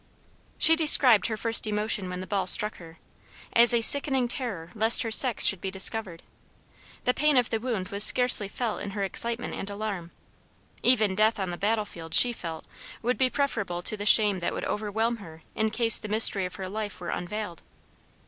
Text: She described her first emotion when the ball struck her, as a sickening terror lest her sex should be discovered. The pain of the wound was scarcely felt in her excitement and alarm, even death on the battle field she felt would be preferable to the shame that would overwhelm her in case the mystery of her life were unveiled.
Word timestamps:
She 0.57 0.75
described 0.75 1.27
her 1.27 1.37
first 1.37 1.67
emotion 1.67 2.09
when 2.09 2.21
the 2.21 2.25
ball 2.25 2.47
struck 2.47 2.77
her, 2.77 2.97
as 3.53 3.71
a 3.71 3.81
sickening 3.81 4.27
terror 4.27 4.71
lest 4.73 5.03
her 5.03 5.11
sex 5.11 5.45
should 5.45 5.61
be 5.61 5.69
discovered. 5.69 6.23
The 7.03 7.13
pain 7.13 7.37
of 7.37 7.51
the 7.51 7.59
wound 7.59 7.89
was 7.89 8.03
scarcely 8.03 8.47
felt 8.47 8.81
in 8.81 8.89
her 8.97 9.03
excitement 9.03 9.53
and 9.53 9.69
alarm, 9.69 10.09
even 10.81 11.13
death 11.13 11.39
on 11.39 11.51
the 11.51 11.55
battle 11.57 11.85
field 11.85 12.15
she 12.15 12.33
felt 12.33 12.65
would 13.03 13.19
be 13.19 13.29
preferable 13.29 13.83
to 13.83 13.95
the 13.95 14.07
shame 14.07 14.39
that 14.39 14.53
would 14.53 14.65
overwhelm 14.65 15.17
her 15.17 15.43
in 15.53 15.69
case 15.69 15.99
the 15.99 16.07
mystery 16.09 16.45
of 16.45 16.55
her 16.55 16.67
life 16.67 16.99
were 16.99 17.11
unveiled. 17.11 17.61